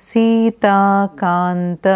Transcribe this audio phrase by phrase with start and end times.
[0.00, 1.86] Sitakant.